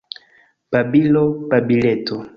Babilo, 0.71 1.23
babileto! 1.51 2.15